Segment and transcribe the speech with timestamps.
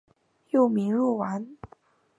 [0.49, 1.47] 幼名若丸。